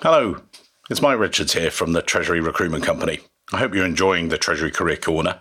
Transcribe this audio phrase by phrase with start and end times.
[0.00, 0.36] Hello,
[0.88, 3.18] it's Mike Richards here from the Treasury Recruitment Company.
[3.52, 5.40] I hope you're enjoying the Treasury Career Corner.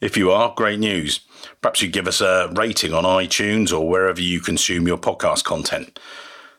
[0.00, 1.20] If you are, great news.
[1.60, 6.00] Perhaps you give us a rating on iTunes or wherever you consume your podcast content.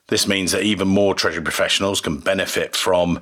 [0.07, 3.21] This means that even more Treasury professionals can benefit from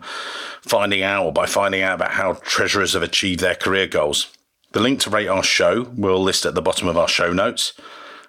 [0.62, 4.32] finding out or by finding out about how treasurers have achieved their career goals.
[4.74, 7.74] The link to rate our show we'll list at the bottom of our show notes.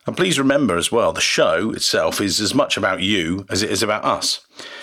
[0.07, 3.71] And please remember as well, the show itself is as much about you as it
[3.71, 4.41] is about us.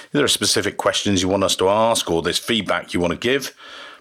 [0.10, 3.14] If there are specific questions you want us to ask or there's feedback you want
[3.14, 3.56] to give,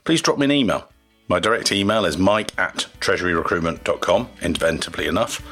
[0.05, 0.89] please drop me an email.
[1.29, 5.43] My direct email is mike at treasuryrecruitment.com, inventively enough.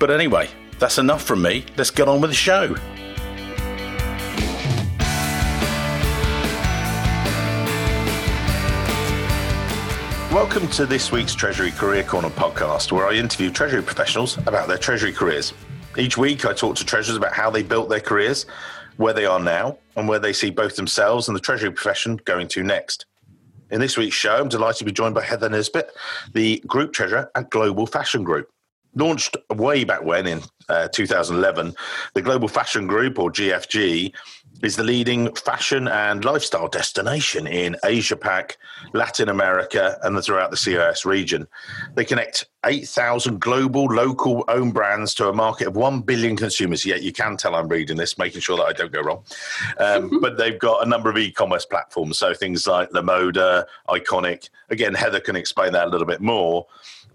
[0.00, 1.64] But anyway, that's enough from me.
[1.76, 2.74] Let's get on with the show.
[10.34, 14.76] Welcome to this week's Treasury Career Corner podcast, where I interview Treasury professionals about their
[14.76, 15.54] Treasury careers.
[15.96, 18.46] Each week, I talk to treasurers about how they built their careers,
[18.98, 22.48] where they are now, and where they see both themselves and the Treasury profession going
[22.48, 23.06] to next.
[23.70, 25.90] In this week's show, I'm delighted to be joined by Heather Nisbet,
[26.34, 28.50] the Group Treasurer at Global Fashion Group.
[28.94, 31.74] Launched way back when in uh, 2011,
[32.14, 34.12] the Global Fashion Group, or GFG,
[34.62, 38.58] is the leading fashion and lifestyle destination in Asia Pac,
[38.92, 41.46] Latin America, and throughout the CIS region.
[41.94, 46.84] They connect 8,000 global, local owned brands to a market of 1 billion consumers.
[46.84, 49.24] Yet you can tell I'm reading this, making sure that I don't go wrong.
[49.78, 52.18] Um, but they've got a number of e commerce platforms.
[52.18, 54.50] So things like Lamoda, Iconic.
[54.70, 56.66] Again, Heather can explain that a little bit more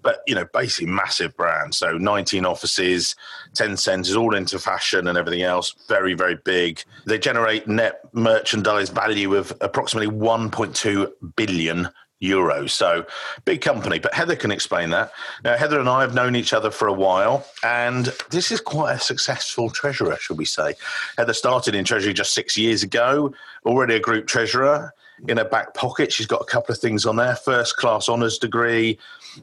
[0.04, 1.74] but you know, basically massive brand.
[1.74, 3.16] So 19 offices,
[3.56, 5.76] 10 centers, all into fashion and everything else.
[5.88, 6.84] Very, very big.
[7.06, 11.90] They generate net merchandise value of approximately 1.2 billion
[12.24, 12.72] euros.
[12.72, 13.06] So
[13.46, 15.12] big company, but Heather can explain that.
[15.44, 18.94] Now, Heather and I have known each other for a while, and this is quite
[18.94, 20.76] a successful treasurer, should we say.
[21.18, 23.34] Heather started in Treasury just six years ago,
[23.66, 24.94] already a group treasurer.
[25.28, 28.38] In her back pocket, she's got a couple of things on there first class honours
[28.38, 28.98] degree,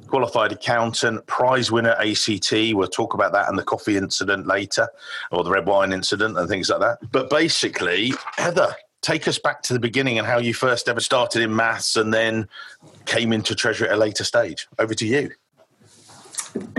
[0.08, 2.53] qualified accountant, prize winner ACT.
[2.53, 4.88] We'll talk about that and the coffee incident later,
[5.31, 6.98] or the red wine incident and things like that.
[7.12, 11.42] But basically, Heather, take us back to the beginning and how you first ever started
[11.42, 12.48] in maths and then
[13.06, 14.69] came into treasury at a later stage.
[14.78, 15.31] Over to you.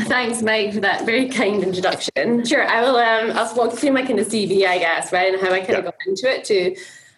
[0.02, 2.44] Thanks, Mike, for that very kind introduction.
[2.46, 2.97] Sure, I will.
[2.97, 5.69] Um, I'll walk through my kind of CV, I guess, right, and how I kind
[5.69, 5.78] yeah.
[5.78, 6.75] of got into it to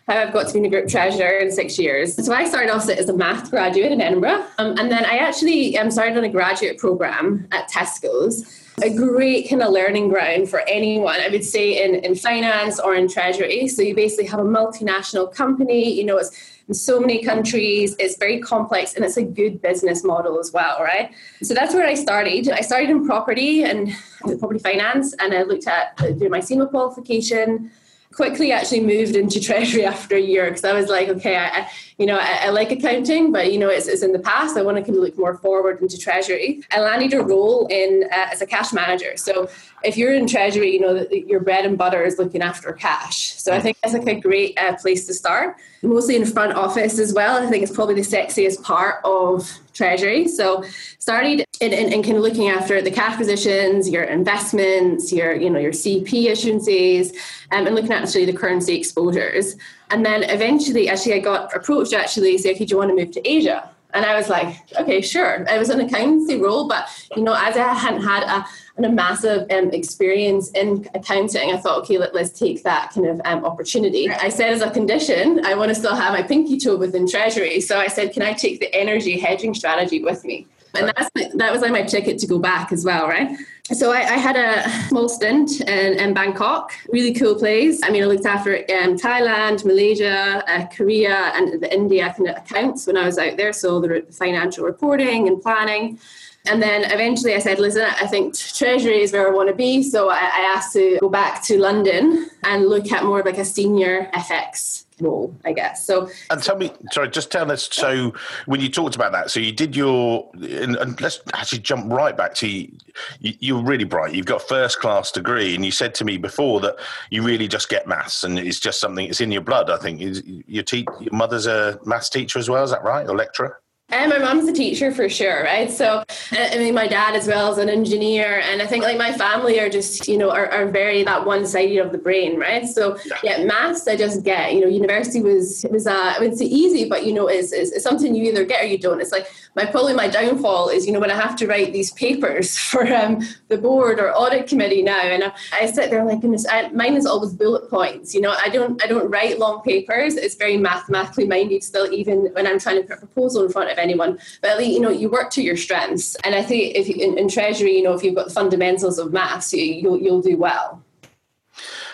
[0.07, 2.13] how I've got to be a group treasurer in six years.
[2.25, 5.77] So I started off as a math graduate in Edinburgh, um, and then I actually
[5.77, 8.59] um, started on a graduate program at Tesco's.
[8.81, 12.95] A great kind of learning ground for anyone, I would say, in, in finance or
[12.95, 13.67] in treasury.
[13.67, 16.31] So you basically have a multinational company, you know, it's
[16.67, 20.81] in so many countries, it's very complex and it's a good business model as well,
[20.81, 21.11] right?
[21.43, 22.49] So that's where I started.
[22.49, 23.95] I started in property and
[24.39, 27.71] property finance, and I looked at doing my CIMA qualification
[28.15, 32.05] quickly actually moved into treasury after a year because I was like, okay, I, you
[32.05, 34.57] know, I, I, like accounting, but you know, it's, it's, in the past.
[34.57, 36.61] I want to kind of look more forward into treasury.
[36.71, 39.17] I landed a role in uh, as a cash manager.
[39.17, 39.49] So
[39.83, 43.33] if you're in treasury, you know, your bread and butter is looking after cash.
[43.35, 45.57] So I think that's like a great uh, place to start.
[45.81, 47.41] Mostly in front office as well.
[47.41, 50.27] I think it's probably the sexiest part of treasury.
[50.27, 50.63] So
[50.99, 55.49] started in, in, in, kind of looking after the cash positions, your investments, your you
[55.49, 57.15] know your CP issuances,
[57.51, 59.55] um, and looking at actually the currency exposures.
[59.89, 63.11] And then eventually, actually, I got approached actually, say, okay, do you want to move
[63.11, 63.69] to Asia?
[63.93, 65.47] And I was like, okay, sure.
[65.49, 68.45] I was an accountancy role, but you know, as I hadn't had a,
[68.83, 73.21] a massive um, experience in accounting, I thought, okay, let, us take that kind of
[73.25, 74.09] um, opportunity.
[74.09, 77.61] I said as a condition, I want to still have my pinky toe within Treasury.
[77.61, 80.47] So I said, can I take the energy hedging strategy with me?
[80.75, 83.37] And that's that was like my ticket to go back as well, right?
[83.71, 87.79] So I, I had a small stint in, in, Bangkok, really cool place.
[87.81, 92.37] I mean, I looked after um, Thailand, Malaysia, uh, Korea, and the India kind of
[92.37, 93.53] accounts when I was out there.
[93.53, 95.97] So the financial reporting and planning.
[96.45, 99.81] And then eventually I said, listen, I think Treasury is where I want to be.
[99.81, 103.37] So I, I asked to go back to London and look at more of like
[103.37, 105.85] a senior FX role, I guess.
[105.85, 107.69] So, and tell me, sorry, just tell us.
[107.71, 108.13] So,
[108.45, 112.15] when you talked about that, so you did your, and, and let's actually jump right
[112.15, 112.71] back to you,
[113.19, 114.13] you're really bright.
[114.13, 116.75] You've got first class degree, and you said to me before that
[117.09, 119.07] you really just get maths, and it's just something.
[119.07, 119.69] It's in your blood.
[119.69, 120.01] I think
[120.47, 122.63] your te- your mother's a maths teacher as well.
[122.63, 123.62] Is that right, or lecturer?
[123.89, 125.69] And my mom's a teacher for sure, right?
[125.69, 129.13] So, I mean, my dad as well is an engineer, and I think like my
[129.13, 132.65] family are just, you know, are, are very that one sided of the brain, right?
[132.65, 134.53] So, yeah, maths I just get.
[134.53, 137.71] You know, university was was uh, I would say easy, but you know, it's, it's,
[137.71, 138.99] it's something you either get or you don't.
[138.99, 141.91] It's like my probably my downfall is, you know, when I have to write these
[141.91, 146.21] papers for um, the board or audit committee now, and I, I sit there like,
[146.21, 148.13] goodness, I, mine is always bullet points.
[148.13, 150.15] You know, I don't I don't write long papers.
[150.15, 153.71] It's very mathematically minded still, even when I'm trying to put a proposal in front
[153.71, 154.19] of anyone.
[154.41, 156.15] But at least, you know, you work to your strengths.
[156.23, 159.13] And I think if in, in Treasury, you know, if you've got the fundamentals of
[159.13, 160.81] maths, you, you'll, you'll do well.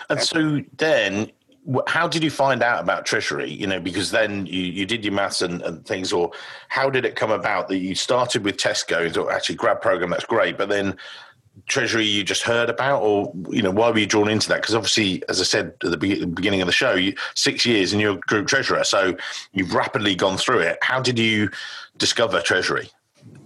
[0.08, 1.30] And so then
[1.86, 3.50] how did you find out about treasury?
[3.50, 6.30] You know because then you, you did your maths and, and, things or
[6.68, 10.10] how did it come about that you started with tesco and thought actually grad program
[10.10, 10.96] that's great but then
[11.66, 14.60] treasury you just heard about or you know why were you drawn into that?
[14.60, 18.00] Because obviously as i said at the beginning of the show you, six years and
[18.00, 19.16] you're group treasurer so
[19.52, 20.78] you've rapidly gone through it.
[20.82, 21.50] How did you
[21.98, 22.90] discover treasury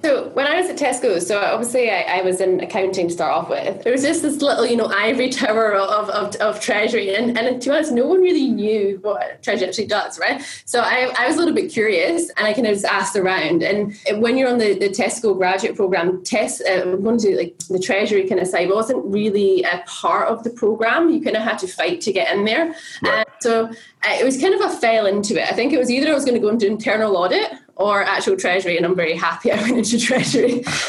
[0.04, 3.32] so when I was at Tesco, so obviously I, I, was in accounting to start
[3.32, 3.82] off with.
[3.84, 7.62] There was just this little, you know, ivory tower of, of, of treasury, and, and
[7.62, 10.42] to be honest, no one really knew what treasury actually does, right?
[10.66, 13.62] So I, I was a little bit curious, and I kind of just asked around.
[13.62, 17.78] And when you're on the, the Tesco graduate program, test uh, going to like the
[17.78, 21.08] treasury kind of side wasn't really a part of the program.
[21.08, 22.74] You kind of had to fight to get in there.
[23.02, 23.26] Right.
[23.40, 25.50] so uh, it was kind of a fell into it.
[25.50, 28.36] I think it was either I was going to go into internal audit or actual
[28.36, 30.62] treasury, and I'm very happy I went into treasury.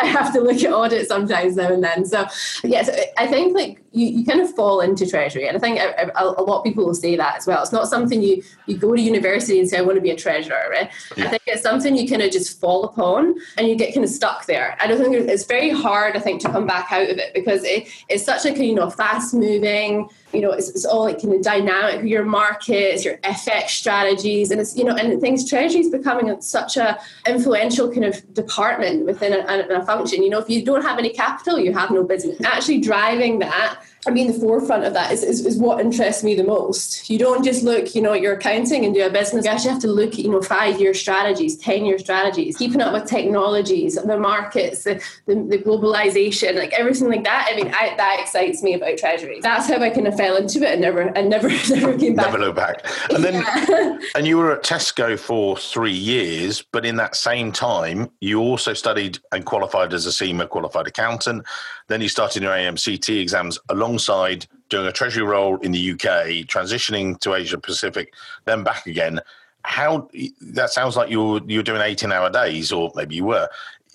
[0.00, 2.04] I have to look at audit sometimes now and then.
[2.04, 2.26] So
[2.64, 6.10] yes, I think like you, you kind of fall into treasury, and I think a,
[6.14, 7.62] a, a, lot of people will say that as well.
[7.62, 10.16] It's not something you you go to university and say I want to be a
[10.16, 10.90] treasurer, right?
[11.16, 11.26] Yeah.
[11.26, 14.10] I think it's something you kind of just fall upon, and you get kind of
[14.10, 14.76] stuck there.
[14.80, 16.16] I don't think it's very hard.
[16.16, 18.90] I think to come back out of it because it, it's such a you know
[18.90, 23.70] fast moving you know, it's, it's all like kind of dynamic, your markets, your FX
[23.70, 28.34] strategies, and it's, you know, and things, treasury is becoming such a influential kind of
[28.34, 30.22] department within a, a, a function.
[30.22, 32.40] You know, if you don't have any capital, you have no business.
[32.44, 36.36] Actually driving that I mean, the forefront of that is, is, is, what interests me
[36.36, 37.10] the most.
[37.10, 39.44] You don't just look, you know, at your accounting and do a business.
[39.44, 42.80] You actually have to look at, you know, five year strategies, 10 year strategies, keeping
[42.80, 47.48] up with technologies, the markets, the, the, the globalization, like everything like that.
[47.50, 49.40] I mean, I, that excites me about Treasury.
[49.40, 52.26] That's how I kind of fell into it and never, and never, never came back.
[52.26, 52.86] Never look back.
[53.10, 53.98] And then, yeah.
[54.14, 58.74] and you were at Tesco for three years, but in that same time, you also
[58.74, 61.44] studied and qualified as a CIMA qualified accountant.
[61.88, 67.18] Then you started your AMCT exams alongside doing a treasury role in the UK, transitioning
[67.20, 68.12] to Asia Pacific,
[68.44, 69.20] then back again.
[69.64, 70.08] How
[70.52, 73.48] that sounds like you're you're doing 18 hour days, or maybe you were.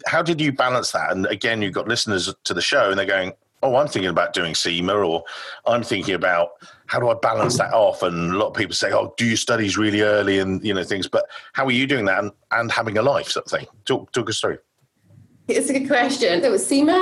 [0.06, 1.12] How did you balance that?
[1.12, 3.31] And again, you've got listeners to the show, and they're going,
[3.62, 5.24] "Oh, I'm thinking about doing CIMA, or
[5.66, 6.50] I'm thinking about
[6.88, 9.38] how do I balance that off?" And a lot of people say, "Oh, do your
[9.38, 12.72] studies really early, and you know things." But how are you doing that and, and
[12.72, 13.68] having a life, sort of thing?
[13.86, 14.57] Talk talk us through.
[15.50, 16.42] It's a good question.
[16.42, 16.94] So CIMA,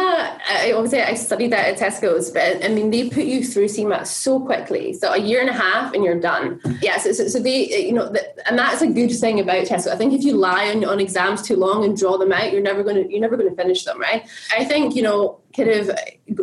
[0.49, 4.03] I, obviously I studied that at Tesco's, but I mean they put you through CIMA
[4.03, 4.93] so quickly.
[4.93, 6.59] So a year and a half and you're done.
[6.81, 9.91] Yeah, so, so, so they, you know, the, and that's a good thing about Tesco.
[9.91, 12.63] I think if you lie on, on exams too long and draw them out, you're
[12.63, 14.27] never going to you're never going to finish them, right?
[14.57, 15.91] I think you know kind of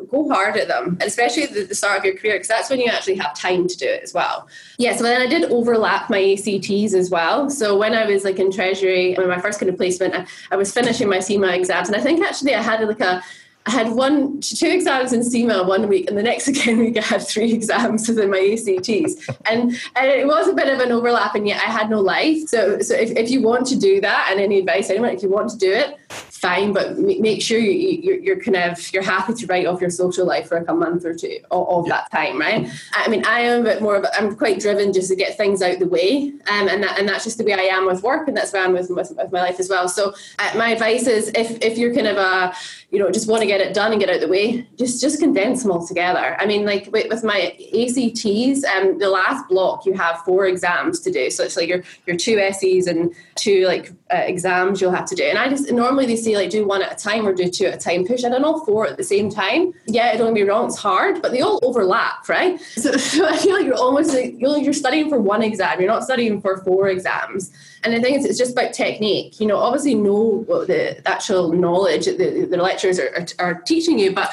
[0.08, 2.86] go hard at them, especially at the start of your career, because that's when you
[2.86, 4.48] actually have time to do it as well.
[4.78, 7.50] Yeah, so then I did overlap my ACTs as well.
[7.50, 10.56] So when I was like in Treasury, when my first kind of placement, I, I
[10.56, 13.22] was finishing my CIMA exams, and I think actually I had like a
[13.68, 17.02] I had one, two exams in CIMA one week, and the next again week I
[17.02, 21.34] had three exams within my ACTs, and, and it was a bit of an overlap,
[21.34, 22.48] and yet I had no life.
[22.48, 25.28] So, so if, if you want to do that, and any advice anyone, if you
[25.28, 25.98] want to do it,
[26.38, 29.90] fine, but make sure you, you, you're kind of you're happy to write off your
[29.90, 32.70] social life for like a month or two of, of that time, right?
[32.92, 35.36] I mean, I am a bit more of a, I'm quite driven just to get
[35.36, 38.02] things out the way, um, and that, and that's just the way I am with
[38.02, 39.88] work, and that's where I'm with, with, with my life as well.
[39.88, 42.54] So uh, my advice is if if you're kind of a
[42.90, 45.20] you know just want to get it done and get out the way, just just
[45.20, 46.36] condense them all together.
[46.38, 51.00] I mean, like with, with my ACTs, um, the last block you have four exams
[51.00, 54.92] to do, so it's like your your two essays and two like uh, exams you'll
[54.92, 57.26] have to do, and I just normally they say like do one at a time
[57.26, 58.06] or do two at a time.
[58.06, 59.72] Push in on all four at the same time.
[59.86, 62.60] Yeah, don't me wrong, it's hard, but they all overlap, right?
[62.78, 65.80] So, so I feel like you're almost like you're studying for one exam.
[65.80, 67.50] You're not studying for four exams.
[67.82, 69.40] And the thing is, it's just about technique.
[69.40, 73.26] You know, obviously know what the, the actual knowledge that the, the lecturers are, are,
[73.40, 74.30] are teaching you, but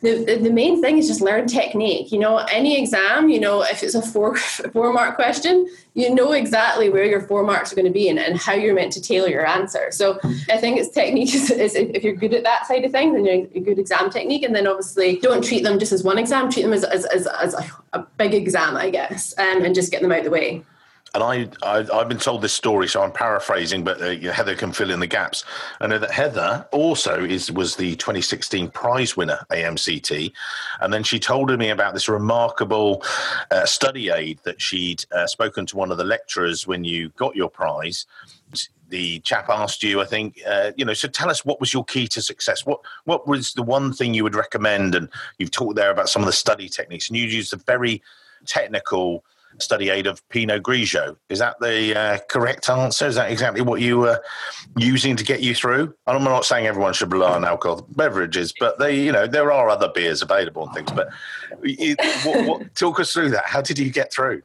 [0.00, 2.12] the, the, main thing is just learn technique.
[2.12, 4.36] You know, any exam, you know, if it's a four
[4.72, 8.18] four mark question, you know exactly where your four marks are going to be and,
[8.18, 9.88] and how you're meant to tailor your answer.
[9.90, 13.14] So I think it's technique is, is if you're good at that side of things,
[13.14, 14.44] then you're a good exam technique.
[14.44, 17.26] And then obviously don't treat them just as one exam, treat them as, as, as,
[17.26, 20.30] as a, a big exam, I guess, um, and just get them out of the
[20.30, 20.64] way.
[21.14, 24.72] And I, I, have been told this story, so I'm paraphrasing, but uh, Heather can
[24.72, 25.42] fill in the gaps.
[25.80, 30.32] I know that Heather also is was the 2016 prize winner AMCT,
[30.80, 33.02] and then she told me about this remarkable
[33.50, 37.34] uh, study aid that she'd uh, spoken to one of the lecturers when you got
[37.34, 38.06] your prize.
[38.90, 40.94] The chap asked you, I think, uh, you know.
[40.94, 42.66] So tell us, what was your key to success?
[42.66, 44.94] What what was the one thing you would recommend?
[44.94, 48.02] And you've talked there about some of the study techniques, and you used a very
[48.46, 49.24] technical
[49.58, 51.16] study aid of Pinot Grigio.
[51.28, 53.06] Is that the uh, correct answer?
[53.06, 54.22] Is that exactly what you were
[54.76, 55.94] using to get you through?
[56.06, 59.68] I'm not saying everyone should rely on alcohol beverages, but they, you know, there are
[59.68, 60.92] other beers available and things.
[60.92, 61.08] But
[62.24, 63.46] what, what, talk us through that.
[63.46, 64.42] How did you get through?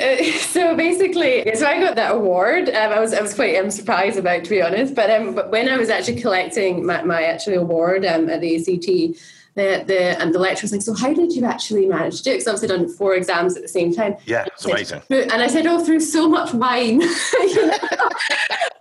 [0.00, 2.68] Uh, so basically, so I got that award.
[2.68, 4.94] Um, I was I was quite um, surprised about, to be honest.
[4.94, 8.56] But um, but when I was actually collecting my, my actual award um, at the
[8.56, 9.20] ACT,
[9.54, 12.22] the, the um, and the lecturer was like, "So how did you actually manage to
[12.22, 14.16] do it?" Because I've obviously done four exams at the same time.
[14.24, 15.02] Yeah, it's amazing.
[15.10, 17.02] And I said, "Oh, through so much wine."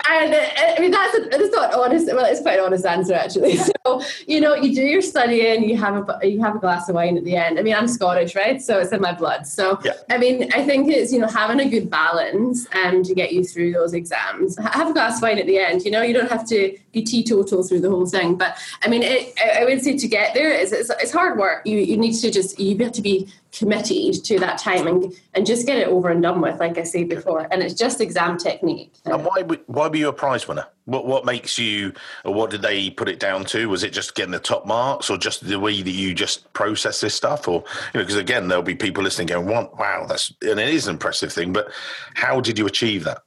[0.10, 0.36] and
[0.78, 2.08] I mean that's a, that's not honest.
[2.08, 3.60] Well, it's quite an honest answer actually.
[3.88, 6.96] So you know, you do your studying, you have a you have a glass of
[6.96, 7.58] wine at the end.
[7.58, 8.62] I mean, I'm Scottish, right?
[8.62, 9.48] So it's in my blood.
[9.48, 9.94] So yeah.
[10.10, 13.32] I mean, I think it's you know having a good balance and um, to get
[13.32, 14.58] you through those exams.
[14.60, 15.86] Have a glass of wine at the end.
[15.86, 18.36] You know, you don't have to be teetotal through the whole thing.
[18.36, 21.66] But I mean, it, I would say to get there is it's, it's hard work.
[21.66, 25.46] You you need to just you have to be committed to that time and and
[25.46, 27.48] just get it over and done with like i said before.
[27.52, 30.68] And it's just exam technique and why why were you a prize winner?
[30.86, 31.94] What what makes you
[32.26, 33.70] or what did they put it down to?
[33.70, 37.02] Was it just getting the top marks or just the way that you just process
[37.02, 37.48] this stuff?
[37.48, 37.64] Or
[37.94, 40.94] you know because again there'll be people listening going wow that's and it is an
[40.94, 41.54] impressive thing.
[41.54, 41.72] But
[42.14, 43.24] how did you achieve that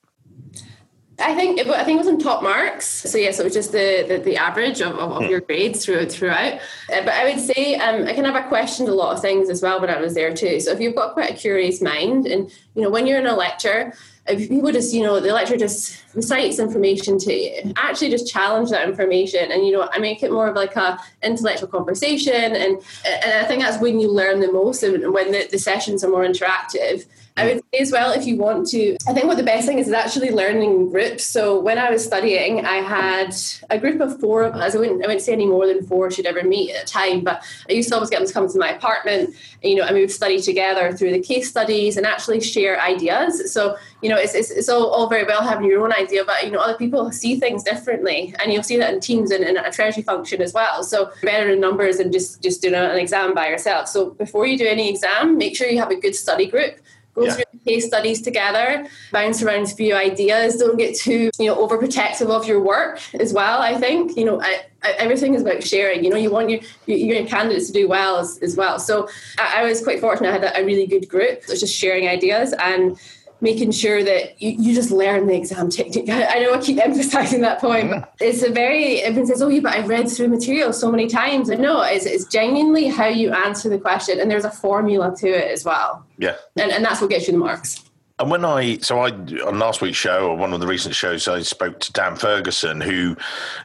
[1.22, 2.86] I think it, I think it was on top marks.
[2.86, 5.30] So yes, it was just the the, the average of, of, of, hmm.
[5.30, 6.54] your grades throughout throughout.
[6.92, 9.48] Uh, but I would say um, I kind of I questioned a lot of things
[9.48, 10.60] as well when I was there too.
[10.60, 13.36] So if you've got quite a curious mind, and you know when you're in a
[13.36, 13.94] lecture,
[14.26, 18.70] if people just you know the lecturer just recites information to you, actually just challenge
[18.70, 22.82] that information, and you know I make it more of like a intellectual conversation, and
[23.06, 26.10] and I think that's when you learn the most, and when the, the sessions are
[26.10, 27.06] more interactive.
[27.36, 29.78] I would say as well, if you want to, I think what the best thing
[29.78, 31.24] is is actually learning groups.
[31.24, 33.34] So when I was studying, I had
[33.70, 34.74] a group of four of us.
[34.74, 37.20] I wouldn't, I wouldn't say any more than four should ever meet at a time,
[37.20, 39.94] but I used to always get them to come to my apartment, you know, and
[39.94, 43.50] we would study together through the case studies and actually share ideas.
[43.50, 46.44] So, you know, it's, it's, it's all, all very well having your own idea, but,
[46.44, 48.34] you know, other people see things differently.
[48.42, 50.84] And you'll see that in teams and in a treasury function as well.
[50.84, 53.88] So better in numbers than just, just doing an exam by yourself.
[53.88, 56.76] So before you do any exam, make sure you have a good study group
[57.14, 57.34] go yeah.
[57.34, 60.56] through case studies together, bounce around a few ideas.
[60.56, 63.60] Don't get too, you know, overprotective of your work as well.
[63.60, 66.04] I think, you know, I, I, everything is about sharing.
[66.04, 68.78] You know, you want your your candidates to do well as, as well.
[68.78, 70.30] So I, I, was quite fortunate.
[70.30, 71.38] I had a, a really good group.
[71.38, 72.98] It was just sharing ideas and
[73.42, 76.08] making sure that you, you just learn the exam technique.
[76.08, 79.48] I, I know I keep emphasizing that point, but it's a very, everyone says, oh,
[79.48, 81.48] yeah, but I've read through material so many times.
[81.48, 84.20] And no, it's, it's genuinely how you answer the question.
[84.20, 86.06] And there's a formula to it as well.
[86.18, 86.36] Yeah.
[86.56, 87.84] And, and that's what gets you the marks.
[88.22, 91.26] And when I, so I, on last week's show, or one of the recent shows,
[91.26, 93.16] I spoke to Dan Ferguson, who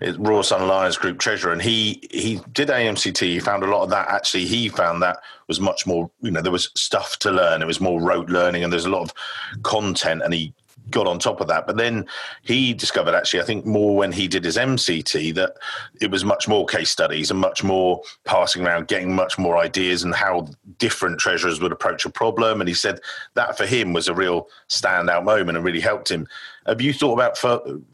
[0.02, 3.20] is Royal Sun Group Treasurer, and he he did AMCT.
[3.20, 4.10] He found a lot of that.
[4.10, 7.62] Actually, he found that was much more, you know, there was stuff to learn.
[7.62, 9.14] It was more rote learning, and there's a lot of
[9.62, 10.56] content, and he
[10.90, 11.68] got on top of that.
[11.68, 12.06] But then
[12.44, 15.56] he discovered actually, I think more when he did his MCT that
[16.02, 20.04] it was much more case studies and much more passing around, getting much more ideas
[20.04, 22.62] and how different treasurers would approach a problem.
[22.62, 23.00] And he said
[23.34, 26.28] that for him was a real standout moment and really helped him.
[26.66, 27.38] Have you thought about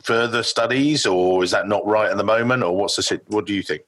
[0.03, 3.53] further studies, or is that not right at the moment, or what's the what do
[3.53, 3.83] you think?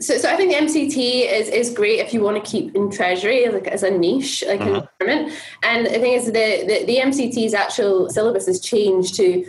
[0.00, 2.90] So, so I think the MCT is, is great if you want to keep in
[2.90, 4.74] treasury like as a niche, like mm-hmm.
[4.74, 5.38] an environment.
[5.62, 9.46] And the thing is, the, the, the MCT's actual syllabus has changed to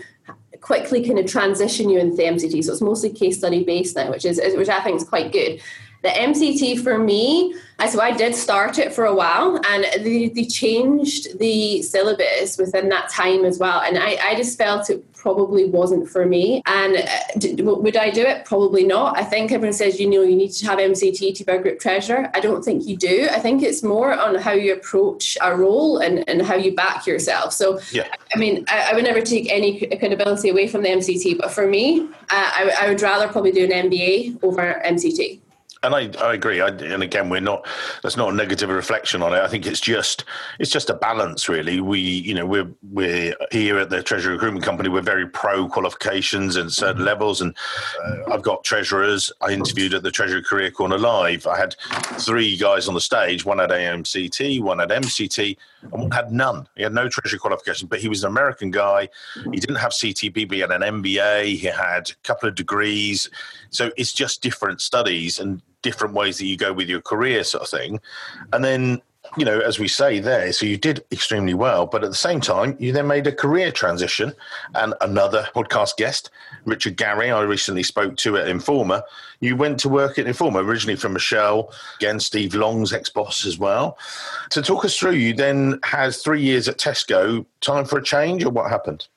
[0.65, 2.63] quickly kind of transition you into the MCT.
[2.63, 5.61] So it's mostly case study based now, which is which I think is quite good.
[6.05, 7.55] The MCT for me,
[7.89, 12.89] so I did start it for a while, and they, they changed the syllabus within
[12.89, 13.81] that time as well.
[13.81, 16.61] And I, I just felt it probably wasn't for me.
[16.67, 18.45] And uh, would I do it?
[18.45, 19.17] Probably not.
[19.17, 21.79] I think everyone says, you know, you need to have MCT to be a group
[21.79, 22.29] treasurer.
[22.35, 23.27] I don't think you do.
[23.31, 27.07] I think it's more on how you approach a role and, and how you back
[27.07, 27.51] yourself.
[27.51, 28.07] So, yeah.
[28.35, 31.65] I mean, I, I would never take any accountability away from the MCT, but for
[31.65, 35.39] me, uh, I, I would rather probably do an MBA over MCT.
[35.85, 36.61] And I, I agree.
[36.61, 37.67] I, and again, we're not.
[38.01, 39.39] That's not a negative reflection on it.
[39.39, 40.25] I think it's just
[40.59, 41.79] it's just a balance, really.
[41.79, 44.89] We, you know, we're we're here at the Treasury Recruitment Company.
[44.89, 47.05] We're very pro qualifications and certain mm-hmm.
[47.05, 47.41] levels.
[47.41, 47.55] And
[48.03, 49.31] uh, I've got treasurers.
[49.41, 51.45] I interviewed at the Treasury Career Corner live.
[51.47, 51.75] I had
[52.19, 53.45] three guys on the stage.
[53.45, 56.67] One had AMCT, one had MCT, and one had none.
[56.75, 59.09] He had no Treasury qualification, but he was an American guy.
[59.51, 61.57] He didn't have CTP, but he had an MBA.
[61.57, 63.29] He had a couple of degrees.
[63.69, 67.63] So it's just different studies and different ways that you go with your career, sort
[67.63, 67.99] of thing.
[68.51, 69.01] And then
[69.37, 72.39] you know, as we say there, so you did extremely well, but at the same
[72.39, 74.33] time, you then made a career transition.
[74.75, 76.29] And another podcast guest,
[76.65, 79.03] Richard Gary, I recently spoke to at Informa.
[79.39, 83.57] You went to work at Informa, originally from Michelle, again, Steve Long's ex boss as
[83.57, 83.97] well.
[84.51, 87.45] To talk us through, you then had three years at Tesco.
[87.61, 89.07] Time for a change, or what happened?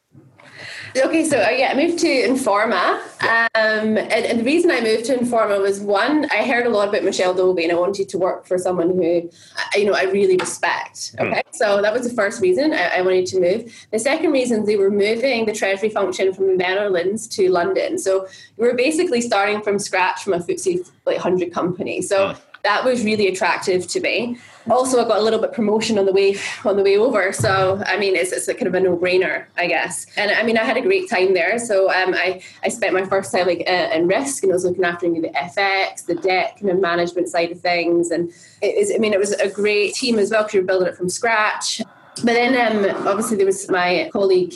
[0.96, 3.00] Okay, so uh, yeah, I moved to Informa.
[3.22, 6.88] Um, and, and, the reason I moved to Informa was one, I heard a lot
[6.88, 9.30] about Michelle Dobie and I wanted to work for someone who,
[9.74, 11.14] you know, I really respect.
[11.18, 11.26] Hmm.
[11.26, 11.54] Okay, mm.
[11.54, 13.86] so that was the first reason I, I, wanted to move.
[13.92, 17.98] The second reason, they were moving the treasury function from the Netherlands to London.
[17.98, 22.02] So we were basically starting from scratch from a FTSE like 100 company.
[22.02, 22.40] So mm.
[22.64, 24.38] that was really attractive to me
[24.70, 27.32] also I got a little bit promotion on the way on the way over.
[27.32, 30.06] So I mean, it's, it's a kind of a no brainer, I guess.
[30.16, 31.58] And I mean, I had a great time there.
[31.58, 34.64] So um, I I spent my first time like uh, in risk, and I was
[34.64, 38.30] looking after the FX, the debt kind of management side of things, and
[38.62, 38.92] it is.
[38.94, 41.80] I mean, it was a great team as well because you're building it from scratch.
[42.24, 44.54] But then um, obviously there was my colleague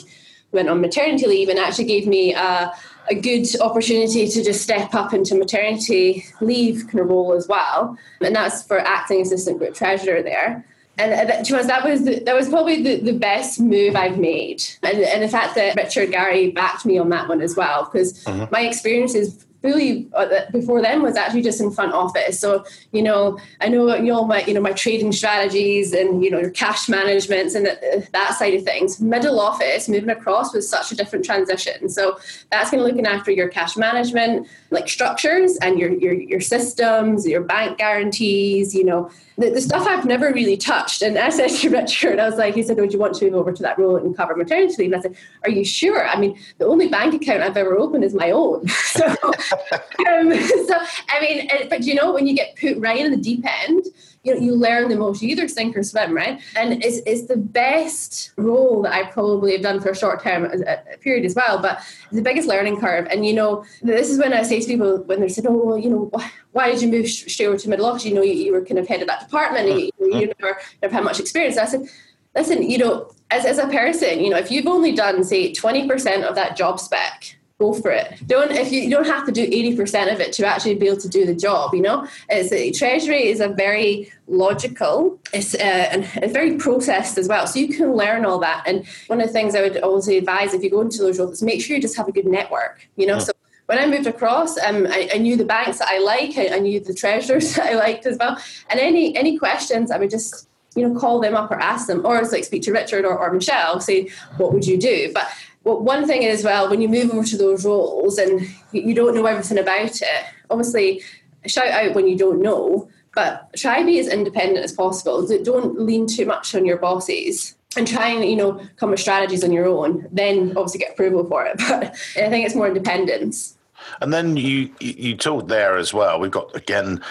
[0.53, 2.71] went on maternity leave and actually gave me a
[3.09, 7.97] a good opportunity to just step up into maternity leave kind of role as well.
[8.21, 10.65] And that's for acting assistant group treasurer there.
[10.97, 14.19] And that, to us, that was the, that was probably the, the best move I've
[14.19, 14.63] made.
[14.83, 18.25] And, and the fact that Richard Gary backed me on that one as well, because
[18.27, 18.47] uh-huh.
[18.51, 22.39] my experience is fully uh, before then was actually just in front office.
[22.39, 26.29] So you know, I know you know my you know my trading strategies and you
[26.29, 28.99] know your cash management and the, that side of things.
[28.99, 31.89] Middle office moving across was such a different transition.
[31.89, 32.19] So
[32.51, 37.25] that's going to looking after your cash management like structures and your your your systems,
[37.25, 38.75] your bank guarantees.
[38.75, 41.01] You know, the, the stuff I've never really touched.
[41.01, 43.35] And I said to Richard, I was like, he said, Would you want to move
[43.35, 44.91] over to that role and cover maternity leave?
[44.91, 46.07] And I said, Are you sure?
[46.07, 48.67] I mean, the only bank account I've ever opened is my own.
[48.67, 49.15] so,
[49.53, 50.33] um,
[50.67, 50.77] so,
[51.09, 53.85] I mean, uh, but you know, when you get put right in the deep end,
[54.23, 55.21] you know, you learn the most.
[55.21, 56.41] You either sink or swim, right?
[56.55, 60.45] And it's, it's the best role that I probably have done for a short term
[60.45, 61.61] a period as well.
[61.61, 63.07] But the biggest learning curve.
[63.11, 65.77] And you know, this is when I say to people when they said, "Oh, well,
[65.77, 66.11] you know,
[66.53, 68.05] why, did you move straight over to middle office?
[68.05, 70.57] You know, you, you were kind of head of that department, and you, you never,
[70.81, 71.89] never had much experience." I said,
[72.33, 75.85] "Listen, you know, as as a person, you know, if you've only done say twenty
[75.85, 78.19] percent of that job spec." Go for it.
[78.25, 80.87] Don't if you, you don't have to do eighty percent of it to actually be
[80.87, 81.73] able to do the job.
[81.73, 85.57] You know, it's a, treasury is a very logical, it's uh,
[85.91, 87.47] and it's very processed as well.
[87.47, 88.63] So you can learn all that.
[88.65, 91.33] And one of the things I would always advise if you go into those roles
[91.33, 92.87] is make sure you just have a good network.
[92.95, 93.19] You know, yeah.
[93.19, 93.31] so
[93.67, 96.59] when I moved across, um, I, I, knew the banks that I like, I, I
[96.59, 98.37] knew the treasurers that I liked as well.
[98.69, 102.05] And any any questions, I would just you know call them up or ask them,
[102.05, 105.11] or it's like speak to Richard or, or Michelle, say what would you do.
[105.13, 105.27] But
[105.63, 109.15] well, one thing is, well, when you move over to those roles and you don't
[109.15, 111.01] know everything about it, obviously
[111.45, 115.25] shout out when you don't know, but try be as independent as possible.
[115.43, 119.43] Don't lean too much on your bosses and try and, you know, come with strategies
[119.43, 120.07] on your own.
[120.11, 121.57] Then obviously get approval for it.
[121.69, 121.95] But
[122.25, 123.57] I think it's more independence.
[124.01, 126.19] And then you you talked there as well.
[126.19, 127.01] We've got again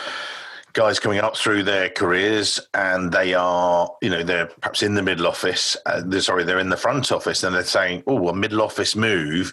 [0.73, 5.03] guys coming up through their careers and they are, you know, they're perhaps in the
[5.03, 8.35] middle office, uh, they're, sorry, they're in the front office and they're saying, oh, a
[8.35, 9.53] middle office move.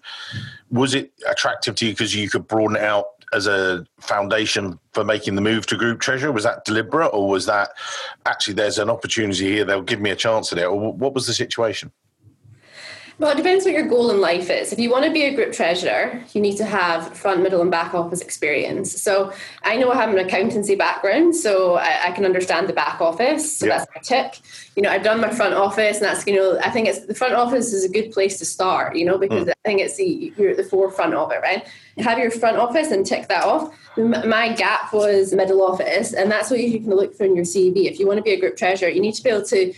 [0.71, 5.03] Was it attractive to you because you could broaden it out as a foundation for
[5.03, 6.31] making the move to group treasurer?
[6.31, 7.71] Was that deliberate or was that
[8.25, 10.65] actually there's an opportunity here, they'll give me a chance at it?
[10.65, 11.91] Or what was the situation?
[13.19, 14.71] Well, it depends what your goal in life is.
[14.71, 17.69] If you want to be a group treasurer, you need to have front, middle, and
[17.69, 18.93] back office experience.
[19.01, 23.01] So I know I have an accountancy background, so I, I can understand the back
[23.01, 23.57] office.
[23.57, 23.79] So yeah.
[23.79, 24.39] that's my tick.
[24.77, 27.13] You know, I've done my front office, and that's you know, I think it's the
[27.13, 28.95] front office is a good place to start.
[28.95, 29.51] You know, because mm.
[29.51, 31.67] I think it's the you're at the forefront of it, right?
[31.97, 33.77] You have your front office and tick that off.
[33.97, 37.91] My gap was middle office, and that's what you can look for in your CV.
[37.91, 39.73] If you want to be a group treasurer, you need to be able to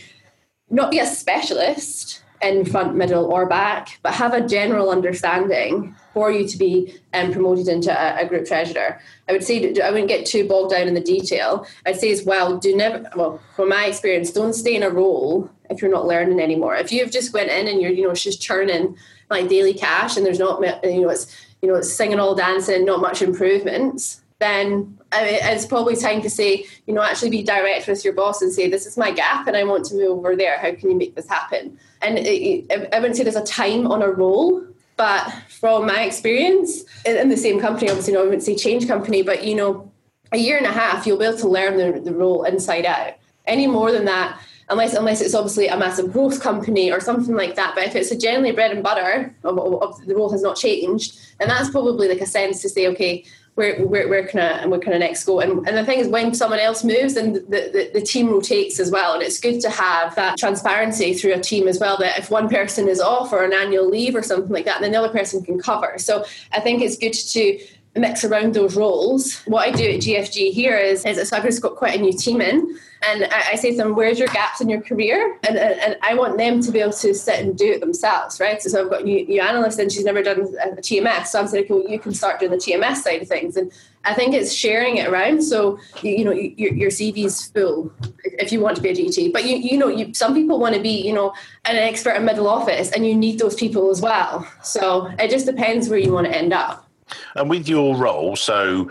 [0.70, 6.32] not be a specialist in front, middle, or back, but have a general understanding for
[6.32, 9.00] you to be um, promoted into a, a, group treasurer.
[9.30, 11.66] I would say I wouldn't get too bogged down in the detail.
[11.86, 13.10] I'd say as well, do never.
[13.16, 16.76] Well, from my experience, don't stay in a role if you're not learning anymore.
[16.76, 18.98] If you've just went in and you're, you know, just churning
[19.30, 22.86] like daily cash, and there's not, you know, it's you know, it's singing all dancing,
[22.86, 27.44] not much improvements then I mean, it's probably time to say, you know, actually be
[27.44, 30.20] direct with your boss and say, this is my gap and I want to move
[30.20, 30.58] over there.
[30.58, 31.78] How can you make this happen?
[32.02, 36.84] And it, I wouldn't say there's a time on a role, but from my experience
[37.06, 39.92] in the same company, obviously, no, I wouldn't say change company, but you know,
[40.32, 43.16] a year and a half, you'll be able to learn the, the role inside out.
[43.46, 47.56] Any more than that, unless unless it's obviously a massive growth company or something like
[47.56, 47.76] that.
[47.76, 51.20] But if it's a generally bread and butter of, of the role has not changed,
[51.40, 53.26] then that's probably like a sense to say, okay,
[53.56, 55.42] where, where, where can I and where can I next go?
[55.42, 58.80] And, and the thing is, when someone else moves, and the, the, the, team rotates
[58.80, 59.14] as well.
[59.14, 61.98] And it's good to have that transparency through a team as well.
[61.98, 64.92] That if one person is off or an annual leave or something like that, then
[64.92, 65.96] the other person can cover.
[65.98, 67.60] So I think it's good to
[67.96, 69.42] mix around those roles.
[69.42, 72.14] What I do at GFG here is, is so I've just got quite a new
[72.14, 75.58] team in, and I, I, say to them, "Where's your gaps in your career?" And,
[75.58, 78.62] and, and I want them to be able to sit and do it themselves, right?
[78.62, 81.40] So, so I've got new, new analyst, and she's never done a, a TMS, so
[81.40, 83.72] I'm saying, "Okay, well, you can start doing the TMS side of things." And
[84.06, 87.92] I think it's sharing it around, so you, you know your, your CV is full
[88.24, 89.34] if you want to be a GT.
[89.34, 91.34] But you you know, you, some people want to be you know
[91.66, 94.48] an expert in middle office, and you need those people as well.
[94.64, 96.88] So it just depends where you want to end up.
[97.36, 98.90] And with your role, so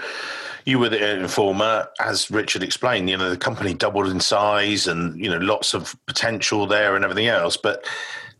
[0.64, 5.18] you were the Informa, as Richard explained, you know, the company doubled in size and,
[5.18, 7.56] you know, lots of potential there and everything else.
[7.56, 7.84] But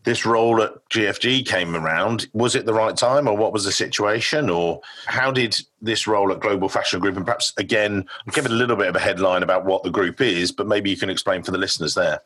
[0.03, 2.27] this role at GFG came around.
[2.33, 4.49] Was it the right time or what was the situation?
[4.49, 8.55] Or how did this role at Global Fashion Group, and perhaps again, give it a
[8.55, 11.43] little bit of a headline about what the group is, but maybe you can explain
[11.43, 12.21] for the listeners there.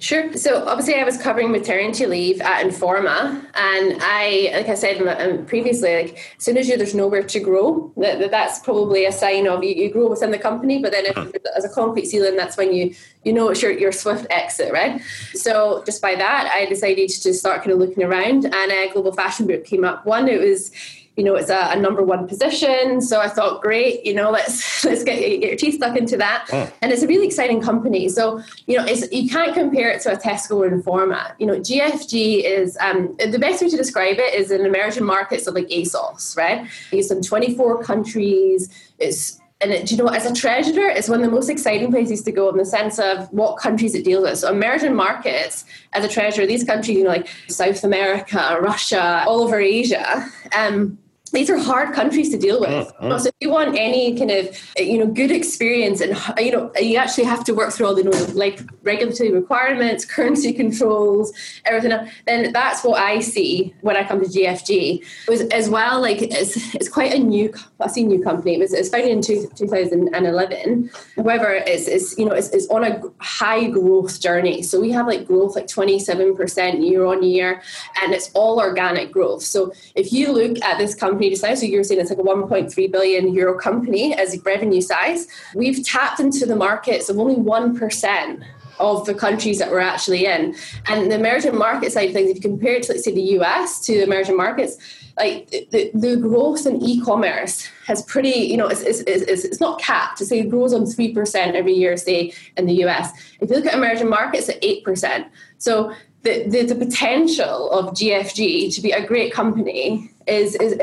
[0.00, 0.32] Sure.
[0.34, 5.46] So obviously, I was covering maternity leave at Informa, and I, like I said um,
[5.46, 9.46] previously, like as soon as you there's nowhere to grow, that, that's probably a sign
[9.46, 10.82] of you, you grow within the company.
[10.82, 11.16] But then, if
[11.56, 15.00] as a concrete ceiling, that's when you you know it's your your swift exit, right?
[15.32, 19.12] So just by that, I decided to start kind of looking around, and a global
[19.12, 20.04] fashion group came up.
[20.04, 20.72] One, it was
[21.16, 23.00] you know, it's a, a, number one position.
[23.00, 26.46] So I thought, great, you know, let's let's get, get your teeth stuck into that.
[26.48, 26.72] Mm.
[26.82, 28.08] And it's a really exciting company.
[28.08, 31.34] So you know, it's, you can't compare it to a Tesco or Informa.
[31.38, 35.46] You know, GFG is um, the best way to describe it is in emerging markets
[35.46, 36.68] of like ASOS, right?
[36.90, 38.68] It's in 24 countries.
[38.98, 42.22] It's and it, you know, as a treasurer, it's one of the most exciting places
[42.22, 44.38] to go in the sense of what countries it deals with.
[44.38, 49.42] So, emerging markets, as a treasurer, these countries, you know, like South America, Russia, all
[49.42, 50.98] over Asia, um,
[51.34, 52.70] these are hard countries to deal with.
[52.70, 53.18] Mm-hmm.
[53.18, 56.96] So if you want any kind of you know good experience and you know you
[56.96, 61.32] actually have to work through all the you know, like regulatory requirements, currency controls,
[61.64, 61.92] everything.
[61.92, 65.04] Else, then that's what I see when I come to GFG.
[65.28, 68.54] Was as well like it's, it's quite a new I see new company.
[68.54, 70.90] It was, it was founded in two, 2011.
[71.16, 74.62] However, it's, it's you know it's, it's on a high growth journey.
[74.62, 77.62] So we have like growth like 27 percent year on year,
[78.00, 79.42] and it's all organic growth.
[79.42, 81.60] So if you look at this company company size.
[81.60, 85.26] So you're saying it's like a 1.3 billion euro company as revenue size.
[85.54, 88.44] We've tapped into the markets of only 1%
[88.80, 90.56] of the countries that we're actually in.
[90.86, 93.38] And the emerging market side of things, if you compare it to, let's say, the
[93.38, 94.76] US to the emerging markets,
[95.16, 99.80] like the, the growth in e-commerce has pretty, you know, it's, it's, it's, it's not
[99.80, 100.18] capped.
[100.18, 103.12] To say it grows on 3% every year, say, in the US.
[103.40, 105.28] If you look at emerging markets, at 8%.
[105.58, 110.78] So the, the, potential of GFG to be a great company is, is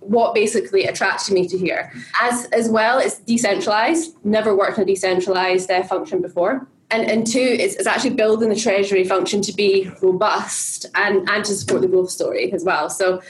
[0.00, 1.92] what basically attracted me to here.
[2.20, 4.14] As as well, it's decentralized.
[4.24, 6.66] Never worked in a decentralized uh, function before.
[6.90, 11.44] And, and two, it's, it's actually building the treasury function to be robust and, and
[11.44, 12.88] to support the growth story as well.
[12.88, 13.20] So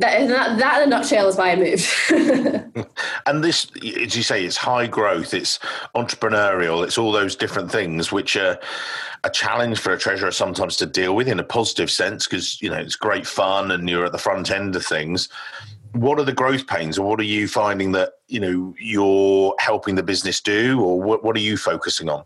[0.00, 1.86] that, that, that in a nutshell is why I moved.
[3.26, 5.58] and this, as you say, it's high growth, it's
[5.94, 8.58] entrepreneurial, it's all those different things which are
[9.24, 12.70] a challenge for a treasurer sometimes to deal with in a positive sense because you
[12.70, 15.28] know it's great fun and you're at the front end of things.
[15.92, 19.96] What are the growth pains, or what are you finding that you know you're helping
[19.96, 22.24] the business do, or what, what are you focusing on?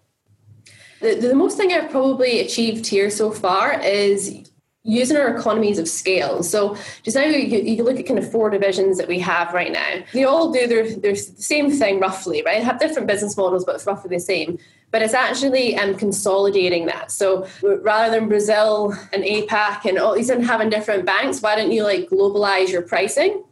[1.00, 4.48] The, the most thing I've probably achieved here so far is
[4.85, 6.42] using our economies of scale.
[6.42, 9.73] So just now you, you, look at kind of four divisions that we have right
[9.73, 10.05] now.
[10.12, 12.62] They all do their, their the same thing roughly, right?
[12.62, 14.59] Have different business models, but it's roughly the same.
[14.90, 17.11] But it's actually um, consolidating that.
[17.11, 21.73] So rather than Brazil and APAC and all these and having different banks, why don't
[21.73, 23.42] you like globalize your pricing?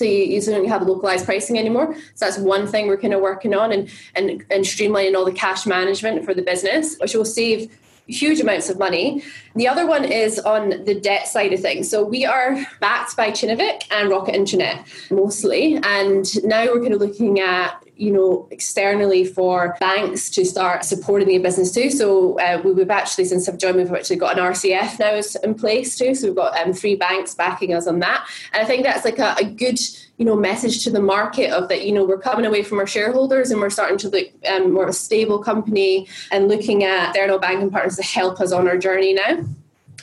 [0.00, 1.94] so you, you don't have localized pricing anymore.
[2.14, 5.32] So that's one thing we're kind of working on and, and, and streamlining all the
[5.32, 7.70] cash management for the business, which will save
[8.10, 9.22] huge amounts of money.
[9.54, 11.90] The other one is on the debt side of things.
[11.90, 15.78] So we are backed by Kinnevik and Rocket Internet mostly.
[15.82, 21.28] And now we're kind of looking at you know, externally for banks to start supporting
[21.28, 21.90] the business too.
[21.90, 25.98] So uh, we've actually, since I've joined, we've actually got an RCF now in place
[25.98, 26.14] too.
[26.14, 28.26] So we've got um, three banks backing us on that.
[28.54, 29.78] And I think that's like a, a good
[30.16, 32.86] you know message to the market of that you know we're coming away from our
[32.86, 37.08] shareholders and we're starting to look um, more of a stable company and looking at
[37.08, 39.42] external banking partners to help us on our journey now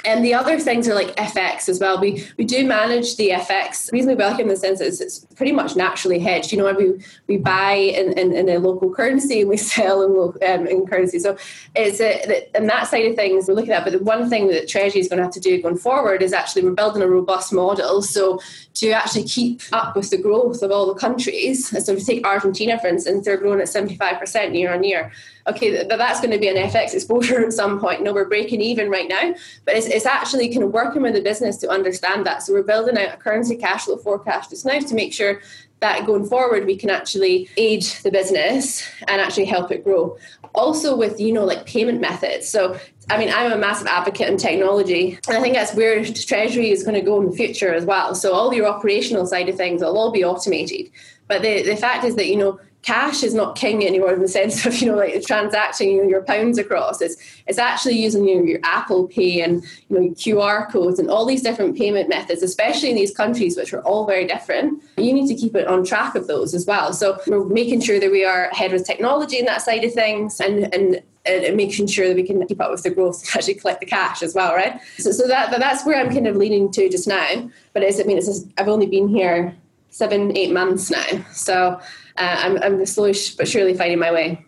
[0.07, 1.99] and the other things are like FX as well.
[1.99, 5.51] We we do manage the FX reasonably well in the sense that it's, it's pretty
[5.51, 6.53] much naturally hedged.
[6.53, 10.15] You know, we we buy in, in, in a local currency and we sell in,
[10.15, 11.19] local, um, in currency.
[11.19, 11.37] So
[11.75, 13.83] it's a, and that side of things we're looking at.
[13.83, 16.31] But the one thing that Treasury is going to have to do going forward is
[16.31, 18.01] actually we're building a robust model.
[18.01, 18.39] So
[18.75, 21.67] to actually keep up with the growth of all the countries.
[21.85, 25.11] So if you take Argentina, for instance, they're growing at 75% year on year.
[25.47, 28.03] Okay, that's going to be an FX exposure at some point.
[28.03, 29.33] No, we're breaking even right now,
[29.65, 32.43] but it's, it's actually kind of working with the business to understand that.
[32.43, 35.41] So we're building out a currency cash flow forecast just now to make sure
[35.79, 40.17] that going forward we can actually aid the business and actually help it grow
[40.55, 42.79] also with you know like payment methods so
[43.09, 46.83] I mean, I'm a massive advocate in technology, and I think that's where Treasury is
[46.83, 48.13] going to go in the future as well.
[48.13, 50.91] So all your operational side of things will all be automated.
[51.27, 54.29] But the, the fact is that, you know, cash is not king anymore in the
[54.29, 58.43] sense of you know like transacting your pounds across it's it's actually using you know,
[58.43, 62.89] your apple pay and you know qr codes and all these different payment methods especially
[62.89, 66.15] in these countries which are all very different you need to keep it on track
[66.15, 69.43] of those as well so we're making sure that we are ahead with technology in
[69.43, 72.83] that side of things and and and making sure that we can keep up with
[72.83, 74.79] the growth and actually collect the cash as well, right?
[74.97, 77.51] So, so that that's where I'm kind of leaning to just now.
[77.73, 79.53] But it's, I mean, it's just, I've only been here
[79.97, 81.79] seven, eight months now, so
[82.17, 84.45] uh, I'm, I'm slowly but surely finding my way.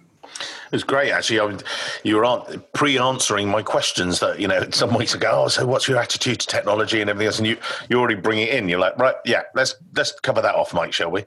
[0.72, 1.40] It was great, actually.
[1.40, 1.58] I
[2.04, 5.46] you were pre-answering my questions that you know some weeks ago.
[5.46, 7.40] Oh, so what's your attitude to technology and everything else?
[7.40, 7.58] And you
[7.90, 8.70] you already bring it in.
[8.70, 11.26] You're like, right, yeah, let's let's cover that off, Mike, shall we?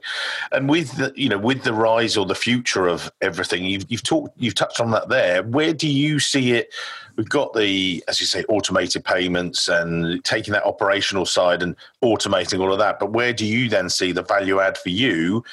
[0.53, 4.03] And with the you know with the rise or the future of everything, you've you've
[4.03, 5.43] talked you've touched on that there.
[5.43, 6.73] Where do you see it?
[7.15, 12.59] We've got the, as you say, automated payments and taking that operational side and automating
[12.59, 12.99] all of that.
[12.99, 15.43] But where do you then see the value add for you?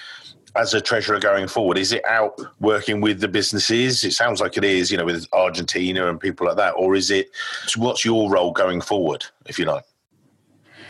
[0.56, 1.78] as a treasurer going forward?
[1.78, 4.04] Is it out working with the businesses?
[4.04, 6.72] It sounds like it is, you know, with Argentina and people like that.
[6.72, 7.30] Or is it,
[7.76, 9.84] what's your role going forward, if you like?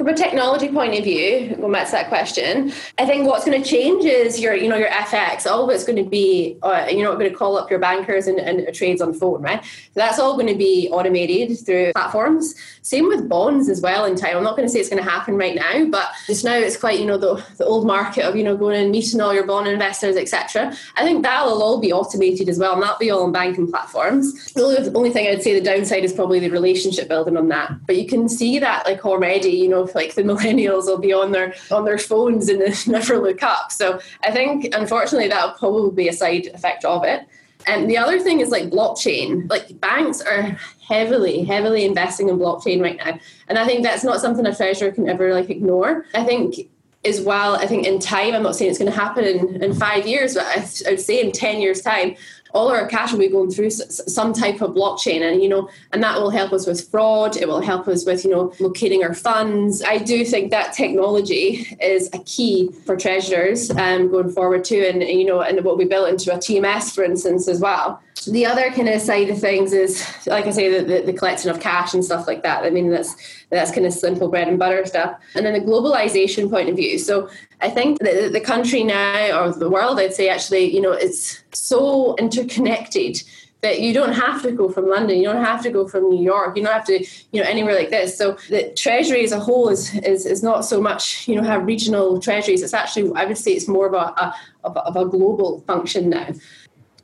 [0.01, 3.63] From a technology point of view, going back to that question, I think what's going
[3.63, 5.45] to change is your, you know, your FX.
[5.45, 8.27] All of it's going to be, uh, you're not going to call up your bankers
[8.27, 9.63] and, and trades on phone, right?
[9.63, 12.55] So that's all going to be automated through platforms.
[12.81, 14.39] Same with bonds as well in time.
[14.39, 16.79] I'm not going to say it's going to happen right now, but just now it's
[16.79, 19.47] quite, you know, the, the old market of, you know, going and meeting all your
[19.47, 20.75] bond investors, etc.
[20.97, 24.51] I think that'll all be automated as well, and that'll be all on banking platforms.
[24.55, 27.49] The only, the only thing I'd say the downside is probably the relationship building on
[27.49, 27.87] that.
[27.87, 31.33] But you can see that like already, you know, like the millennials will be on
[31.33, 33.73] their on their phones and never look up.
[33.73, 37.27] So I think unfortunately that'll probably be a side effect of it.
[37.67, 39.49] And the other thing is like blockchain.
[39.51, 43.19] Like banks are heavily, heavily investing in blockchain right now.
[43.49, 46.07] And I think that's not something a treasurer can ever like ignore.
[46.15, 46.69] I think
[47.05, 49.73] as well, I think in time, I'm not saying it's going to happen in, in
[49.73, 52.15] five years, but I would say in 10 years' time,
[52.53, 56.03] all our cash will be going through some type of blockchain and you know and
[56.03, 57.37] that will help us with fraud.
[57.37, 59.83] It will help us with you know locating our funds.
[59.83, 64.85] I do think that technology is a key for treasurers um, going forward too.
[64.91, 68.45] And you know and what we built into a tms for instance as well the
[68.45, 71.59] other kind of side of things is like i say the, the, the collection of
[71.59, 73.17] cash and stuff like that i mean that's
[73.49, 76.99] that's kind of simple bread and butter stuff and then the globalization point of view
[76.99, 77.29] so
[77.61, 81.43] I think the, the country now, or the world, I'd say actually, you know, it's
[81.53, 83.23] so interconnected
[83.61, 86.23] that you don't have to go from London, you don't have to go from New
[86.23, 88.17] York, you don't have to, you know, anywhere like this.
[88.17, 91.67] So the treasury as a whole is is, is not so much, you know, have
[91.67, 92.63] regional treasuries.
[92.63, 95.61] It's actually, I would say, it's more of a, a of, a, of a global
[95.67, 96.29] function now.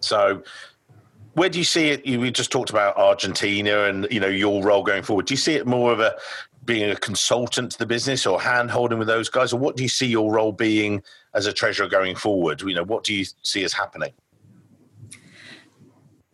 [0.01, 0.43] So
[1.37, 2.07] where do you see it?
[2.07, 5.27] You just talked about Argentina and you know your role going forward.
[5.27, 6.17] Do you see it more of a
[6.65, 9.83] being a consultant to the business or hand holding with those guys, or what do
[9.83, 11.03] you see your role being
[11.35, 12.63] as a treasurer going forward?
[12.63, 14.13] You know, what do you see as happening?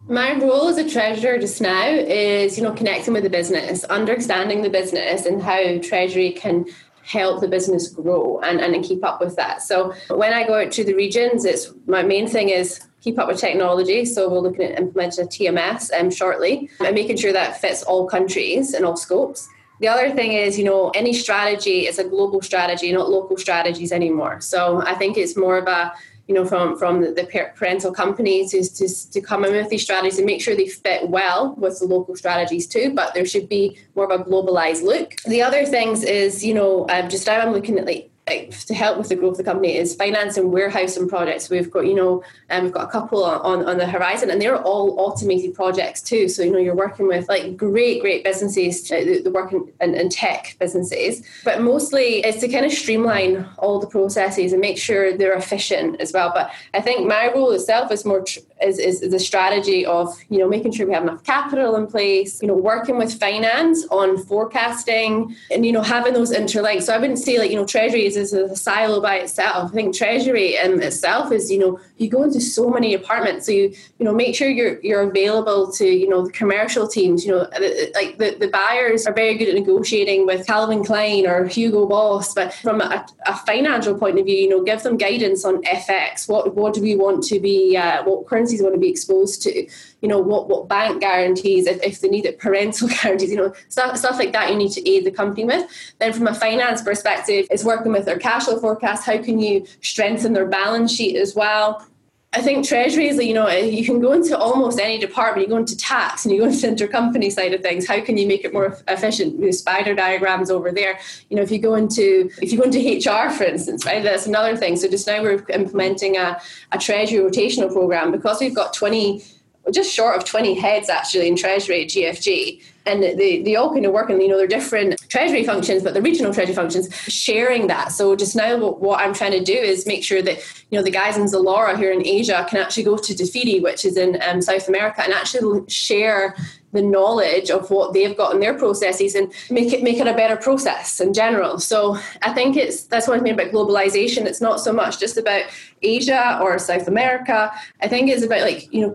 [0.06, 4.62] My role as a treasurer just now is, you know, connecting with the business, understanding
[4.62, 6.64] the business and how treasury can
[7.02, 9.62] help the business grow and, and keep up with that.
[9.62, 13.28] So when I go out to the regions, it's my main thing is keep up
[13.28, 14.04] with technology.
[14.04, 18.06] So we're looking at implementing a TMS um, shortly and making sure that fits all
[18.06, 19.48] countries and all scopes.
[19.80, 23.90] The other thing is, you know, any strategy is a global strategy, not local strategies
[23.90, 24.40] anymore.
[24.40, 25.92] So I think it's more of a
[26.28, 30.18] you know, from from the parental companies is to, to come in with these strategies
[30.18, 32.94] and make sure they fit well with the local strategies too.
[32.94, 35.16] But there should be more of a globalized look.
[35.26, 38.98] The other things is, you know, um, just now I'm looking at like to help
[38.98, 41.50] with the growth of the company is finance and warehousing projects.
[41.50, 44.62] We've got, you know, um, we've got a couple on, on the horizon and they're
[44.62, 46.28] all automated projects too.
[46.28, 50.08] So, you know, you're working with like great, great businesses, uh, the, the work in,
[50.08, 55.16] tech businesses, but mostly it's to kind of streamline all the processes and make sure
[55.16, 56.30] they're efficient as well.
[56.32, 60.38] But I think my role itself is more, tr- is, is the strategy of, you
[60.38, 64.16] know, making sure we have enough capital in place, you know, working with finance on
[64.24, 66.84] forecasting and, you know, having those interlinks.
[66.84, 69.70] So I wouldn't say like, you know, treasury is, a silo by itself.
[69.70, 73.46] I think treasury in itself is, you know, you go into so many apartments.
[73.46, 77.24] So you, you know, make sure you're, you're available to, you know, the commercial teams,
[77.24, 77.48] you know,
[77.94, 82.34] like the, the buyers are very good at negotiating with Calvin Klein or Hugo Boss,
[82.34, 86.28] but from a, a financial point of view, you know, give them guidance on FX.
[86.28, 89.68] What, what do we want to be, uh, what currencies want to be exposed to?
[90.02, 93.54] You know what what bank guarantees if, if they need it parental guarantees you know
[93.68, 95.66] stuff, stuff like that you need to aid the company with
[95.98, 99.64] then from a finance perspective it's working with their cash flow forecast how can you
[99.80, 101.86] strengthen their balance sheet as well
[102.34, 105.46] I think Treasury is, you know, you can go into almost any department.
[105.46, 107.86] You go into tax and you go into the intercompany side of things.
[107.86, 109.38] How can you make it more efficient?
[109.38, 110.98] With spider diagrams over there.
[111.28, 114.26] You know, if you go into if you go into HR, for instance, right, that's
[114.26, 114.76] another thing.
[114.76, 116.40] So just now we're implementing a,
[116.72, 119.22] a Treasury rotational program because we've got twenty
[119.70, 122.62] just short of 20 heads actually in Treasury at GFG.
[122.84, 125.94] And they, they all kind of work in, you know, they're different treasury functions, but
[125.94, 127.92] the regional treasury functions sharing that.
[127.92, 130.38] So just now what, I'm trying to do is make sure that,
[130.70, 133.84] you know, the guys in Zalora here in Asia can actually go to Dafiti, which
[133.84, 136.34] is in um, South America, and actually share
[136.72, 140.14] the knowledge of what they've got in their processes and make it make it a
[140.14, 141.58] better process in general.
[141.58, 144.24] So I think it's that's what I mean about globalization.
[144.24, 145.44] It's not so much just about
[145.82, 147.52] Asia or South America.
[147.82, 148.94] I think it's about like, you know,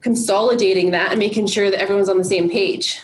[0.00, 3.02] consolidating that and making sure that everyone's on the same page.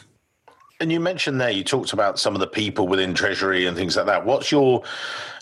[0.81, 3.97] And you mentioned there, you talked about some of the people within Treasury and things
[3.97, 4.25] like that.
[4.25, 4.83] What's your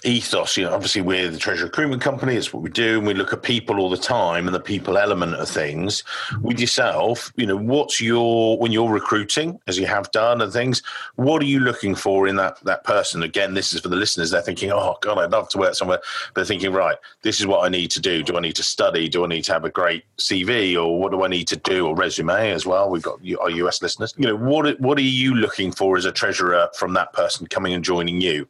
[0.04, 0.56] ethos.
[0.56, 2.36] You know, obviously we're the treasury recruitment company.
[2.36, 4.98] It's what we do, and we look at people all the time and the people
[4.98, 6.04] element of things.
[6.40, 10.82] With yourself, you know, what's your when you're recruiting, as you have done, and things.
[11.16, 13.22] What are you looking for in that that person?
[13.22, 14.30] Again, this is for the listeners.
[14.30, 16.00] They're thinking, oh God, I'd love to work somewhere,
[16.34, 18.22] but they're thinking, right, this is what I need to do.
[18.22, 19.08] Do I need to study?
[19.08, 21.86] Do I need to have a great CV, or what do I need to do,
[21.86, 22.90] or resume as well?
[22.90, 24.14] We've got our US listeners.
[24.16, 27.72] You know, what what are you looking for as a treasurer from that person coming
[27.72, 28.48] and joining you?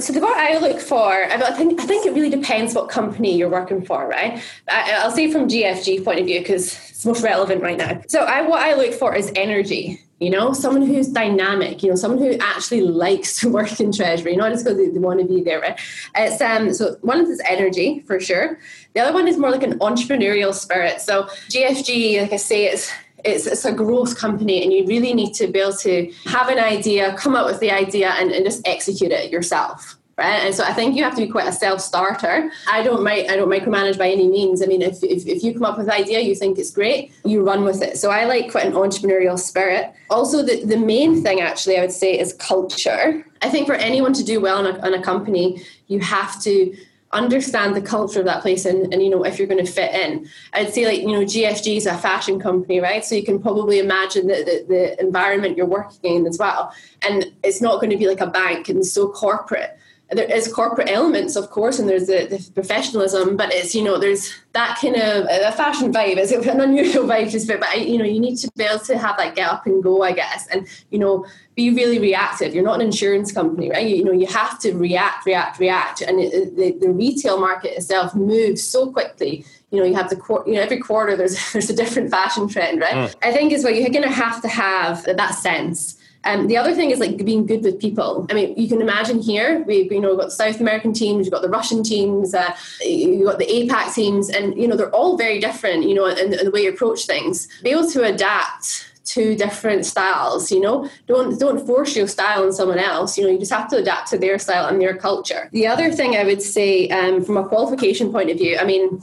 [0.00, 3.36] So the what I look for, I think I think it really depends what company
[3.36, 4.42] you're working for, right?
[4.68, 8.00] I, will say from GFG point of view because it's most relevant right now.
[8.08, 10.00] So I what I look for is energy.
[10.18, 11.82] You know, someone who's dynamic.
[11.82, 14.98] You know, someone who actually likes to work in treasury, not just because they, they
[14.98, 15.60] want to be there.
[15.60, 15.78] Right?
[16.14, 16.72] It's um.
[16.74, 18.58] So one is energy for sure.
[18.94, 21.00] The other one is more like an entrepreneurial spirit.
[21.00, 22.90] So GFG, like I say, it's
[23.24, 26.58] it's, it's a growth company and you really need to be able to have an
[26.58, 30.44] idea come up with the idea and, and just execute it yourself right?
[30.44, 32.50] And so i think you have to be quite a self-starter.
[32.70, 34.62] I don't i don't micromanage by any means.
[34.62, 37.12] I mean if, if, if you come up with an idea you think it's great
[37.24, 37.96] you run with it.
[37.98, 39.92] So i like quite an entrepreneurial spirit.
[40.10, 43.24] Also the, the main thing actually i would say is culture.
[43.42, 46.76] I think for anyone to do well in a, in a company you have to
[47.12, 49.92] understand the culture of that place and, and you know if you're going to fit
[49.94, 50.28] in.
[50.52, 53.04] I'd say like you know gfg is a fashion company right?
[53.04, 56.72] So you can probably imagine the, the, the environment you're working in as well.
[57.02, 59.76] And it's not going to be like a bank and so corporate
[60.12, 63.98] there is corporate elements, of course, and there's the, the, professionalism, but it's you know
[63.98, 66.16] there's that kind of a fashion vibe.
[66.16, 68.98] It's an unusual vibe, just but, but you know you need to be able to
[68.98, 72.54] have that get up and go, I guess, and you know be really reactive.
[72.54, 73.86] You're not an insurance company, right?
[73.86, 77.76] You, you know you have to react, react, react, and it, the, the retail market
[77.76, 81.70] itself moves so quickly you know you have the you know every quarter there's there's
[81.70, 83.14] a different fashion trend right mm.
[83.22, 86.74] i think is what you're going to have to have that sense um, the other
[86.74, 88.26] thing is like being good with people.
[88.30, 91.26] I mean, you can imagine here we've you know we've got the South American teams,
[91.26, 94.94] you've got the Russian teams, uh, you've got the APAC teams, and you know they're
[94.94, 95.88] all very different.
[95.88, 97.48] You know, in, in the way you approach things.
[97.62, 102.52] Be able to adapt to different styles you know don't don't force your style on
[102.52, 105.48] someone else you know you just have to adapt to their style and their culture
[105.52, 109.00] the other thing i would say um, from a qualification point of view i mean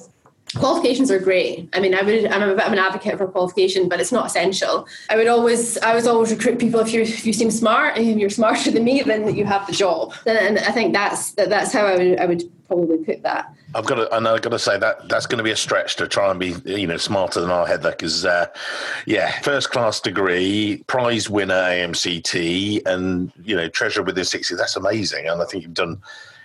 [0.56, 1.70] qualifications are great.
[1.74, 4.26] I mean i would i'm a bit of an advocate for qualification but it's not
[4.26, 4.88] essential.
[5.10, 8.20] I would always i was always recruit people if you if you seem smart and
[8.20, 10.14] you're smarter than me then you have the job.
[10.26, 13.54] And i think that's that's how i would i would probably put that.
[13.76, 15.96] I've got to, and I've got to say that that's going to be a stretch
[15.98, 18.48] to try and be, you know, smarter than our Heather because, uh,
[19.06, 24.56] yeah, first class degree, prize winner AMCT, and you know, treasure within sixty.
[24.56, 26.02] That's amazing, and I think you've done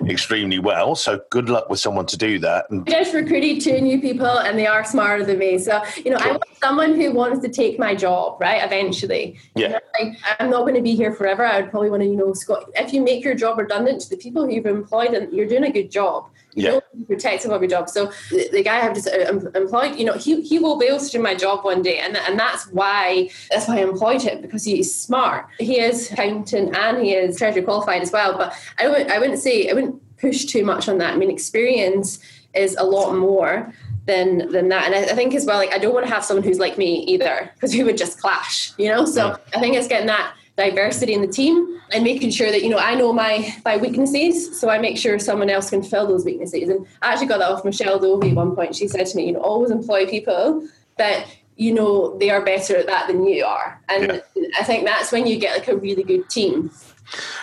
[0.07, 0.95] extremely well.
[0.95, 2.67] So good luck with someone to do that.
[2.71, 5.59] I just recruited two new people and they are smarter than me.
[5.59, 6.29] So, you know, sure.
[6.29, 8.63] I want someone who wants to take my job, right?
[8.65, 9.39] Eventually.
[9.55, 9.67] Yeah.
[9.67, 11.45] You know, like, I'm not going to be here forever.
[11.45, 14.11] I would probably want to, you know, Scott, if you make your job redundant to
[14.11, 16.29] the people who you've employed and you're doing a good job.
[16.55, 16.81] Yeah.
[17.07, 17.89] protective of your job.
[17.89, 20.99] So the, the guy I've just uh, employed, you know, he, he will be able
[20.99, 24.43] to do my job one day, and and that's why that's why I employed him
[24.43, 25.47] because he's smart.
[25.59, 28.37] He is accountant and he is treasury qualified as well.
[28.37, 31.15] But I would I wouldn't say I wouldn't push too much on that.
[31.15, 32.19] I mean, experience
[32.55, 33.73] is a lot more
[34.07, 34.87] than than that.
[34.87, 36.77] And I, I, think as well, like I don't want to have someone who's like
[36.77, 39.05] me either, because we would just clash, you know.
[39.05, 39.37] So yeah.
[39.55, 40.35] I think it's getting that
[40.71, 44.59] diversity in the team and making sure that you know I know my my weaknesses,
[44.59, 46.69] so I make sure someone else can fill those weaknesses.
[46.69, 48.75] And I actually got that off Michelle Dovey at one point.
[48.75, 50.67] She said to me, you know, always employ people
[50.99, 54.49] that you know they are better at that than you are, and yeah.
[54.59, 56.71] I think that's when you get like a really good team.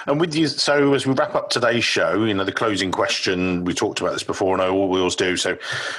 [0.07, 3.63] And with you, so as we wrap up today's show, you know, the closing question,
[3.63, 5.37] we talked about this before, and I always do.
[5.37, 5.57] So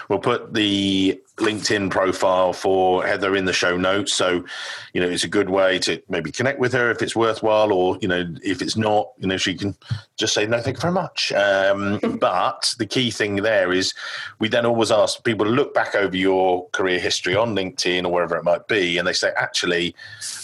[0.09, 4.13] we'll put the LinkedIn profile for Heather in the show notes.
[4.13, 4.45] So,
[4.93, 7.99] you know, it's a good way to maybe connect with her if it's worthwhile, or,
[8.01, 9.77] you know, if it's not, you know, she can
[10.17, 11.33] just say, no, thank you very much.
[11.33, 13.95] Um, but the key thing there is
[14.39, 18.13] we then always ask people to look back over your career history on LinkedIn or
[18.13, 19.95] wherever it might be, and they say, actually,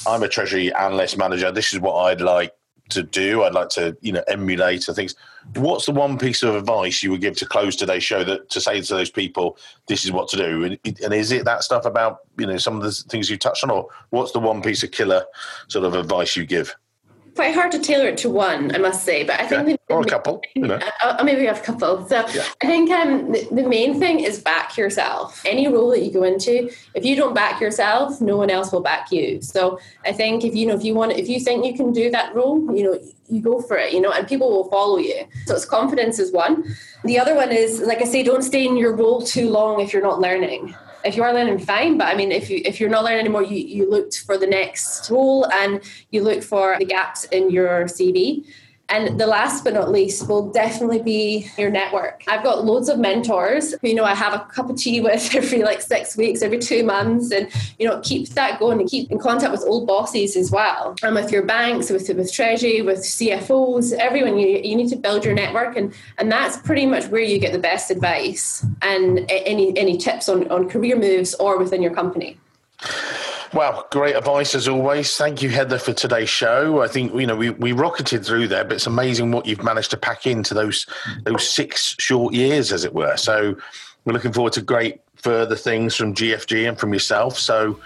[0.06, 1.50] I'm a treasury analyst manager.
[1.50, 2.54] This is what I'd like
[2.90, 3.42] to do.
[3.42, 5.14] I'd like to, you know, emulate and things.
[5.54, 8.60] What's the one piece of advice you would give to close today's show that to
[8.60, 10.64] say to those people, this is what to do?
[10.64, 13.64] And, and is it that stuff about, you know, some of the things you touched
[13.64, 15.24] on, or what's the one piece of killer
[15.68, 16.74] sort of advice you give?
[17.36, 19.22] Quite hard to tailor it to one, I must say.
[19.22, 19.76] But I think okay.
[19.88, 20.80] or a couple, you know.
[21.02, 22.06] Uh, maybe we have a couple.
[22.08, 22.44] So yeah.
[22.62, 25.42] I think um, the, the, main thing is back yourself.
[25.44, 28.80] Any role that you go into, if you don't back yourself, no one else will
[28.80, 29.40] back you.
[29.42, 32.10] So I think if you know if you want, if you think you can do
[32.10, 33.92] that role, you know, you go for it.
[33.92, 35.26] You know, and people will follow you.
[35.46, 36.74] So it's confidence is one.
[37.04, 39.92] The other one is, like I say, don't stay in your role too long if
[39.92, 40.74] you're not learning
[41.06, 41.98] if you are learning, fine.
[41.98, 44.46] But I mean, if you if you're not learning anymore, you you looked for the
[44.46, 45.80] next role and
[46.10, 48.44] you look for the gaps in your CV.
[48.88, 52.22] And the last but not least will definitely be your network.
[52.28, 55.34] I've got loads of mentors who, you know, I have a cup of tea with
[55.34, 59.10] every like six weeks, every two months, and, you know, keep that going and keep
[59.10, 60.94] in contact with old bosses as well.
[61.02, 65.24] And with your banks, with, with Treasury, with CFOs, everyone, you, you need to build
[65.24, 65.76] your network.
[65.76, 70.28] And, and that's pretty much where you get the best advice and any, any tips
[70.28, 72.38] on, on career moves or within your company.
[73.56, 75.16] Well, great advice as always.
[75.16, 76.82] Thank you, Heather, for today's show.
[76.82, 79.92] I think you know we, we rocketed through there, but it's amazing what you've managed
[79.92, 80.84] to pack into those
[81.22, 83.16] those six short years, as it were.
[83.16, 83.56] So
[84.04, 87.38] we're looking forward to great further things from GFG and from yourself.
[87.38, 87.80] So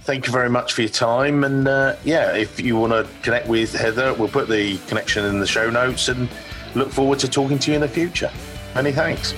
[0.00, 1.44] thank you very much for your time.
[1.44, 5.38] And uh, yeah, if you want to connect with Heather, we'll put the connection in
[5.38, 6.28] the show notes and
[6.74, 8.32] look forward to talking to you in the future.
[8.74, 9.34] Many thanks.